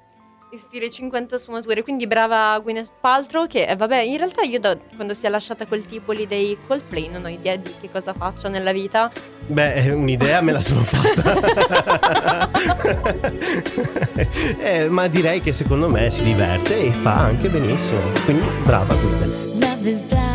[0.51, 1.83] in stile 50 sfumature.
[1.83, 5.65] Quindi brava Gwyneth Paltrow che, eh, vabbè, in realtà io da quando si è lasciata
[5.65, 9.11] quel tipo lì dei Coldplay non ho idea di che cosa faccia nella vita.
[9.47, 12.49] Beh, eh, un'idea me la sono fatta.
[14.59, 17.99] Eh, ma direi che secondo me si diverte e fa anche benissimo.
[18.23, 20.30] Quindi brava Gwyneth.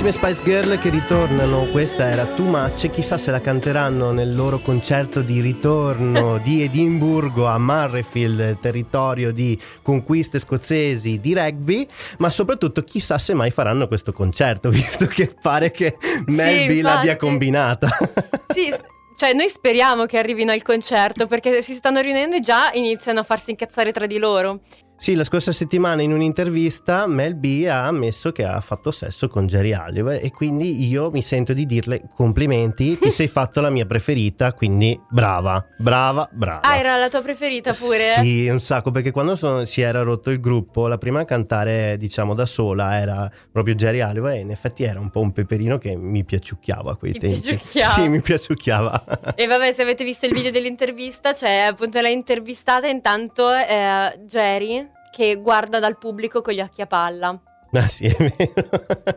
[0.00, 4.58] Grandissime Spice Girl che ritornano, questa era Too Much, chissà se la canteranno nel loro
[4.58, 11.86] concerto di ritorno di Edimburgo a Murrayfield, territorio di conquiste scozzesi di rugby,
[12.16, 17.16] ma soprattutto chissà se mai faranno questo concerto, visto che pare che Mel B l'abbia
[17.16, 17.88] combinata.
[18.48, 18.74] Sì,
[19.16, 23.22] cioè noi speriamo che arrivino al concerto perché si stanno riunendo e già iniziano a
[23.22, 24.60] farsi incazzare tra di loro.
[25.00, 29.46] Sì, la scorsa settimana in un'intervista Mel B ha ammesso che ha fatto sesso con
[29.46, 33.86] Jerry Oliver e quindi io mi sento di dirle complimenti, ti sei fatto la mia
[33.86, 36.60] preferita, quindi brava, brava, brava.
[36.60, 37.98] Ah, era la tua preferita pure?
[37.98, 41.96] Sì, un sacco, perché quando sono- si era rotto il gruppo, la prima a cantare,
[41.96, 45.78] diciamo, da sola era proprio Jerry Oliver e in effetti era un po' un peperino
[45.78, 47.40] che mi piaciucchiava a quei Ti tempi.
[47.40, 47.92] piaciucchiava?
[47.94, 49.34] Sì, mi piaciucchiava.
[49.34, 54.88] E vabbè, se avete visto il video dell'intervista, c'è appunto la intervistata intanto eh, Jerry
[55.10, 57.38] che guarda dal pubblico con gli occhi a palla.
[57.72, 58.68] ah sì, è vero.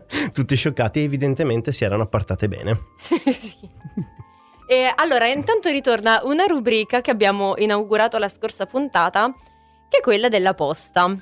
[0.33, 2.79] Tutti scioccati e evidentemente si erano appartate bene.
[2.99, 3.69] sì.
[4.65, 9.31] E allora, intanto ritorna una rubrica che abbiamo inaugurato la scorsa puntata,
[9.89, 11.13] che è quella della posta.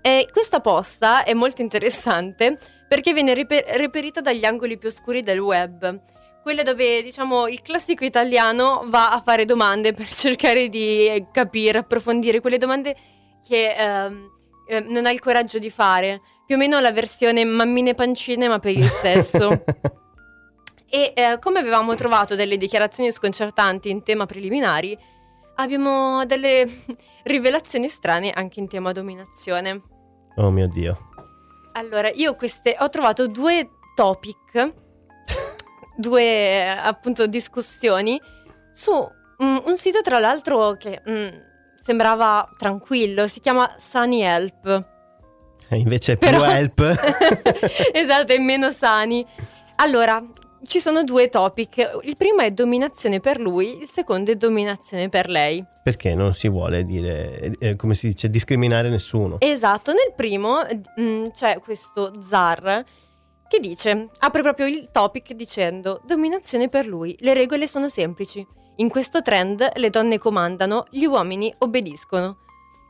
[0.00, 2.56] E questa posta è molto interessante
[2.88, 6.00] perché viene ripe- reperita dagli angoli più oscuri del web.
[6.42, 12.40] Quelle dove, diciamo, il classico italiano va a fare domande per cercare di capire, approfondire
[12.40, 12.96] quelle domande
[13.48, 14.30] che ehm,
[14.68, 16.20] eh, non ha il coraggio di fare.
[16.44, 19.48] Più o meno la versione mammine pancine, ma per il sesso.
[20.90, 24.96] E eh, come avevamo trovato delle dichiarazioni sconcertanti in tema preliminari,
[25.56, 26.66] abbiamo delle
[27.24, 29.82] rivelazioni strane anche in tema dominazione.
[30.36, 30.98] Oh mio Dio.
[31.72, 34.72] Allora, io queste ho trovato due topic,
[35.94, 38.18] due eh, appunto discussioni
[38.72, 41.28] su mm, un sito tra l'altro che mm,
[41.88, 44.86] sembrava tranquillo, si chiama Sunny Help.
[45.70, 46.80] E invece più Però- help.
[47.92, 49.24] esatto, è meno sani.
[49.76, 50.22] Allora,
[50.64, 52.00] ci sono due topic.
[52.02, 55.64] Il primo è dominazione per lui, il secondo è dominazione per lei.
[55.82, 59.36] Perché non si vuole dire, eh, come si dice, discriminare nessuno.
[59.38, 60.60] Esatto, nel primo
[61.00, 62.84] mm, c'è questo zar
[63.48, 68.46] che dice, apre proprio il topic dicendo dominazione per lui, le regole sono semplici.
[68.80, 72.38] In questo trend le donne comandano, gli uomini obbediscono.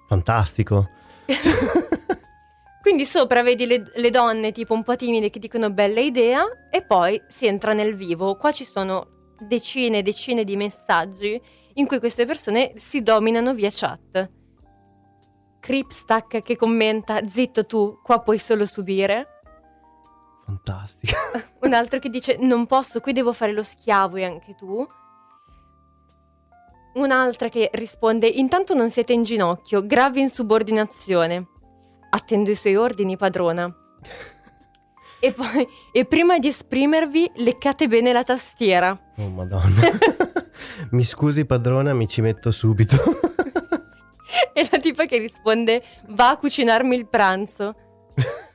[0.07, 0.91] Fantastico.
[2.83, 6.83] Quindi sopra vedi le, le donne tipo un po' timide che dicono bella idea e
[6.83, 8.37] poi si entra nel vivo.
[8.37, 11.41] Qua ci sono decine e decine di messaggi
[11.75, 14.31] in cui queste persone si dominano via chat.
[15.59, 19.41] Cripstack che commenta zitto tu, qua puoi solo subire.
[20.45, 21.17] Fantastico.
[21.61, 24.87] Un altro che dice non posso, qui devo fare lo schiavo e anche tu.
[26.95, 31.47] Un'altra che risponde intanto non siete in ginocchio, grave insubordinazione.
[32.11, 33.73] Attendo i suoi ordini, padrona.
[35.21, 38.97] E poi, e prima di esprimervi, leccate bene la tastiera.
[39.17, 39.83] Oh madonna.
[40.93, 42.97] Mi scusi padrona, mi ci metto subito.
[44.53, 47.75] E la tipa che risponde va a cucinarmi il pranzo.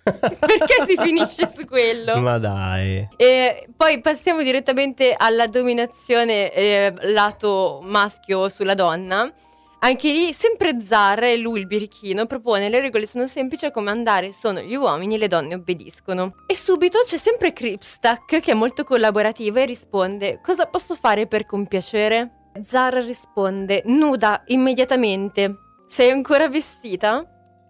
[0.40, 2.20] Perché si finisce su quello?
[2.20, 3.08] Ma dai.
[3.16, 9.32] E poi passiamo direttamente alla dominazione eh, lato maschio sulla donna.
[9.80, 14.32] Anche lì, sempre Zara e lui il birichino propone le regole sono semplici a comandare
[14.32, 16.32] sono gli uomini e le donne obbediscono.
[16.48, 21.46] E subito c'è sempre Kripstak che è molto collaborativo e risponde cosa posso fare per
[21.46, 22.52] compiacere?
[22.64, 25.54] Zara risponde nuda immediatamente.
[25.90, 27.26] Sei ancora vestita?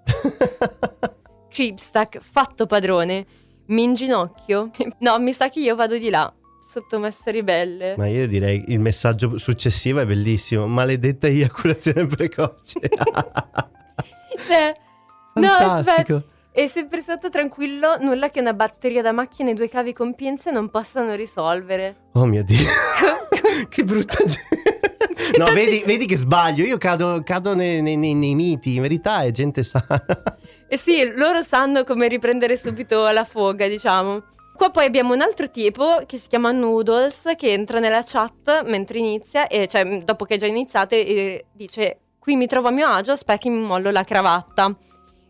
[1.53, 3.25] Kripstak, fatto padrone.
[3.67, 4.71] Mi inginocchio?
[4.99, 6.33] No, mi sa che io vado di là,
[6.67, 7.95] sottomessa ribelle.
[7.95, 10.65] Ma io direi il messaggio successivo è bellissimo.
[10.67, 12.79] Maledetta eiaculazione precoce.
[14.45, 14.73] Cioè,
[15.35, 15.83] no, aspetta.
[15.83, 16.23] Fantastico.
[16.51, 20.51] E sempre sotto tranquillo, nulla che una batteria da macchine e due cavi con pinze
[20.51, 21.95] non possano risolvere.
[22.13, 22.67] Oh mio Dio.
[23.69, 25.37] che brutta gente.
[25.37, 26.65] No, vedi, vedi che sbaglio.
[26.65, 28.75] Io cado, cado nei, nei- nei- nei miti.
[28.75, 30.03] In verità è gente sana.
[30.67, 34.23] E sì, loro sanno come riprendere subito la foga, diciamo.
[34.55, 38.99] Qua poi abbiamo un altro tipo che si chiama Noodles che entra nella chat mentre
[38.99, 42.87] inizia, e cioè dopo che è già iniziata e dice qui mi trovo a mio
[42.87, 44.75] agio, aspetta che mi mollo la cravatta.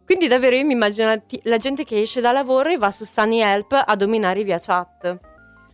[0.05, 3.39] Quindi davvero io mi immagino la gente che esce da lavoro e va su Sunny
[3.39, 5.17] Help a dominare via chat.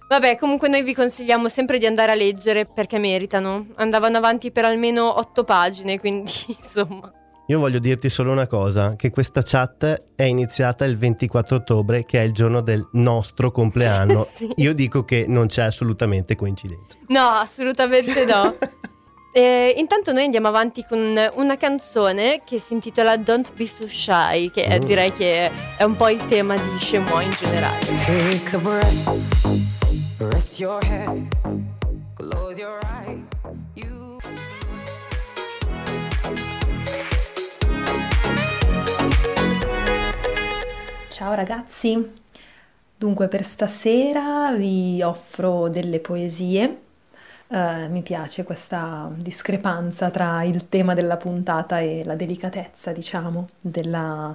[0.08, 3.68] Vabbè, comunque noi vi consigliamo sempre di andare a leggere perché meritano.
[3.76, 7.12] Andavano avanti per almeno otto pagine, quindi insomma.
[7.50, 12.20] Io voglio dirti solo una cosa, che questa chat è iniziata il 24 ottobre, che
[12.22, 14.24] è il giorno del nostro compleanno.
[14.30, 14.48] Sì.
[14.58, 16.98] Io dico che non c'è assolutamente coincidenza.
[17.08, 18.56] No, assolutamente no.
[19.32, 24.50] Eh, intanto noi andiamo avanti con una canzone che si intitola Don't Be So Shy,
[24.50, 24.84] che eh, Mm.
[24.86, 27.78] direi che è un po' il tema di Chemois in generale.
[27.96, 31.28] Take a breath, rest your head,
[32.16, 32.99] close your eyes.
[41.20, 42.14] Ciao ragazzi,
[42.96, 46.80] dunque per stasera vi offro delle poesie.
[47.50, 54.34] Eh, mi piace questa discrepanza tra il tema della puntata e la delicatezza, diciamo, della-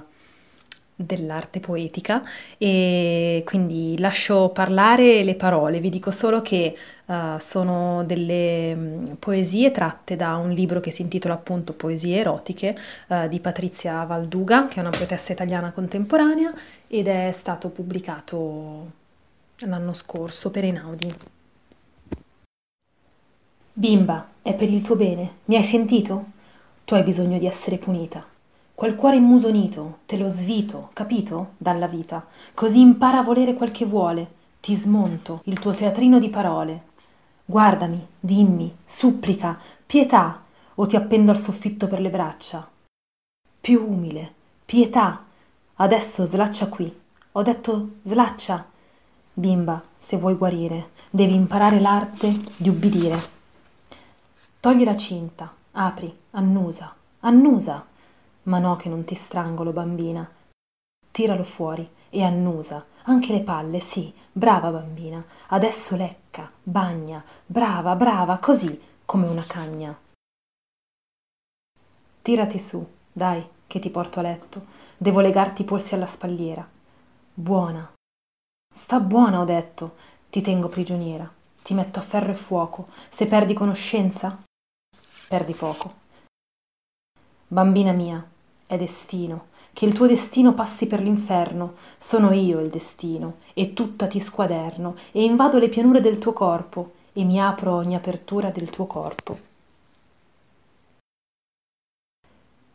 [0.95, 2.23] dell'arte poetica
[2.57, 5.79] e quindi lascio parlare le parole.
[5.79, 6.75] Vi dico solo che
[7.05, 12.75] eh, sono delle mm, poesie tratte da un libro che si intitola appunto Poesie erotiche
[13.07, 16.53] eh, di Patrizia Valduga, che è una poetessa italiana contemporanea
[16.87, 18.91] ed è stato pubblicato
[19.59, 21.13] l'anno scorso per Einaudi.
[23.73, 25.31] Bimba, è per il tuo bene.
[25.45, 26.25] Mi hai sentito?
[26.85, 28.34] Tu hai bisogno di essere punita.
[28.75, 31.51] Quel cuore immusonito, te lo svito, capito?
[31.55, 32.25] Dalla vita.
[32.53, 34.27] Così impara a volere quel che vuole.
[34.59, 36.83] Ti smonto il tuo teatrino di parole.
[37.45, 40.43] Guardami, dimmi, supplica, pietà,
[40.75, 42.67] o ti appendo al soffitto per le braccia.
[43.61, 44.33] Più umile,
[44.65, 45.23] pietà.
[45.75, 46.93] Adesso slaccia qui.
[47.31, 48.65] Ho detto slaccia.
[49.31, 53.17] Bimba, se vuoi guarire, devi imparare l'arte di ubbidire.
[54.59, 57.93] Togli la cinta, apri, annusa, annusa.
[58.45, 60.29] Ma no che non ti strangolo, bambina.
[61.11, 65.23] Tiralo fuori e annusa, anche le palle, sì, brava bambina.
[65.47, 69.97] Adesso lecca, bagna, brava, brava, così, come una cagna.
[72.21, 74.65] Tirati su, dai, che ti porto a letto.
[74.97, 76.67] Devo legarti i polsi alla spalliera.
[77.33, 77.93] Buona.
[78.73, 79.95] Sta buona, ho detto.
[80.29, 81.31] Ti tengo prigioniera.
[81.61, 82.89] Ti metto a ferro e fuoco.
[83.09, 84.43] Se perdi conoscenza,
[85.27, 86.03] perdi poco.
[87.47, 88.27] Bambina mia,
[88.67, 91.75] è destino, che il tuo destino passi per l'inferno.
[91.97, 96.93] Sono io il destino, e tutta ti squaderno, e invado le pianure del tuo corpo,
[97.13, 99.37] e mi apro ogni apertura del tuo corpo.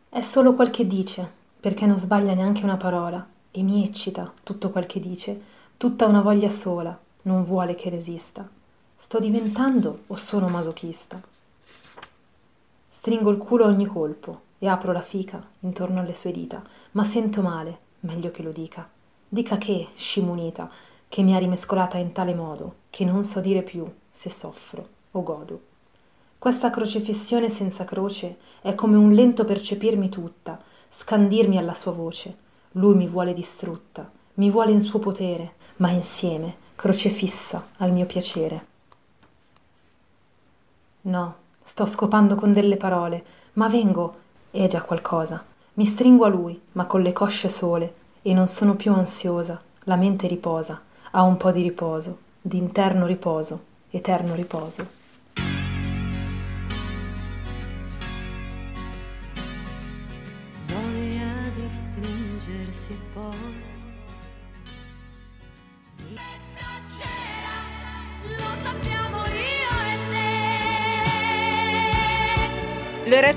[0.09, 1.29] È solo quel che dice,
[1.59, 5.41] perché non sbaglia neanche una parola, e mi eccita tutto quel che dice,
[5.77, 8.47] tutta una voglia sola, non vuole che resista.
[8.97, 11.19] Sto diventando o sono masochista?
[12.89, 17.03] Stringo il culo a ogni colpo e apro la fica intorno alle sue dita, ma
[17.03, 18.87] sento male, meglio che lo dica.
[19.27, 20.69] Dica che, scimunita,
[21.09, 25.23] che mi ha rimescolata in tale modo che non so dire più se soffro o
[25.23, 25.61] godo.
[26.37, 32.37] Questa crocefissione senza croce è come un lento percepirmi tutta, scandirmi alla sua voce.
[32.73, 38.65] Lui mi vuole distrutta, mi vuole in suo potere, ma insieme, crocefissa al mio piacere.
[41.01, 44.20] No, sto scopando con delle parole, ma vengo,
[44.51, 45.43] è già qualcosa.
[45.75, 49.95] Mi stringo a lui, ma con le cosce sole, e non sono più ansiosa, la
[49.95, 50.79] mente riposa,
[51.11, 54.99] ha un po' di riposo, d'interno riposo, eterno riposo.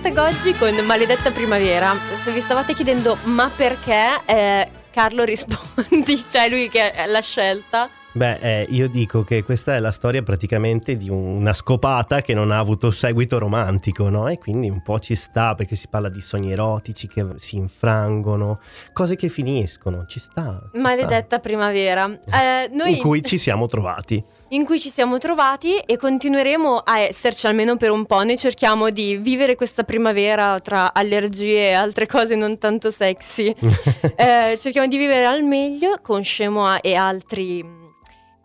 [0.04, 1.96] Loretta Goggi con Maledetta Primavera.
[2.22, 7.88] Se vi stavate chiedendo ma perché, eh, Carlo rispondi, cioè lui che è la scelta.
[8.16, 12.52] Beh, eh, io dico che questa è la storia praticamente di una scopata che non
[12.52, 14.28] ha avuto seguito romantico, no?
[14.28, 18.60] E quindi un po' ci sta perché si parla di sogni erotici che si infrangono,
[18.92, 20.62] cose che finiscono, ci sta.
[20.72, 22.08] ci Maledetta Primavera.
[22.08, 22.66] Eh, sta.
[22.70, 24.22] noi In cui ci siamo trovati.
[24.50, 28.22] in cui ci siamo trovati e continueremo a esserci almeno per un po'.
[28.22, 33.52] Noi cerchiamo di vivere questa primavera tra allergie e altre cose non tanto sexy.
[34.16, 37.64] Eh, cerchiamo di vivere al meglio con Scemo e altri,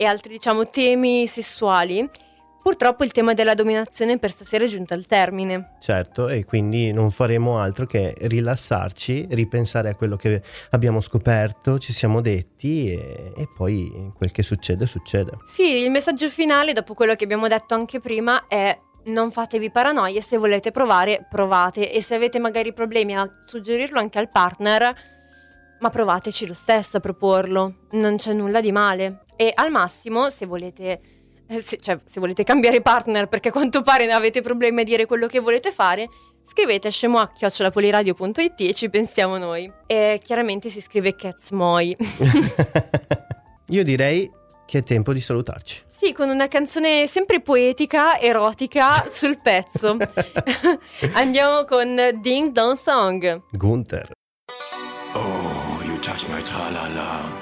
[0.02, 2.10] e altri diciamo temi sessuali.
[2.62, 5.76] Purtroppo il tema della dominazione per stasera è giunto al termine.
[5.82, 10.42] Certo, e quindi non faremo altro che rilassarci, ripensare a quello che
[10.72, 15.32] abbiamo scoperto, ci siamo detti e, e poi quel che succede succede.
[15.46, 20.22] Sì, il messaggio finale, dopo quello che abbiamo detto anche prima, è non fatevi paranoie,
[20.22, 24.94] se volete provare, provate e se avete magari problemi a suggerirlo anche al partner,
[25.80, 29.24] ma provateci lo stesso a proporlo, non c'è nulla di male.
[29.36, 31.02] E al massimo, se volete,
[31.48, 34.84] eh, se, cioè, se volete cambiare partner perché a quanto pare ne avete problemi a
[34.84, 36.08] dire quello che volete fare,
[36.44, 39.72] scrivete a scemoacchiocciolapoliradio.it e ci pensiamo noi.
[39.86, 41.96] E chiaramente si scrive Catsmoi.
[43.70, 44.30] Io direi
[44.66, 45.84] che è tempo di salutarci.
[45.88, 49.98] Sì, con una canzone sempre poetica, erotica, sul pezzo.
[51.14, 53.42] Andiamo con Ding Dong Song.
[53.52, 54.18] Gunther.
[56.10, 57.39] Touch my tra-la-la.